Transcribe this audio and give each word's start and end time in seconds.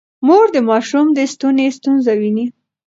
مور 0.25 0.45
د 0.55 0.57
ماشوم 0.69 1.07
د 1.17 1.19
ستوني 1.33 1.67
ستونزه 1.77 2.11
ويني. 2.19 2.45